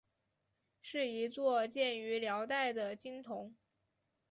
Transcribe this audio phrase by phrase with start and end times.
[0.81, 3.53] 是一座建于辽代的经幢。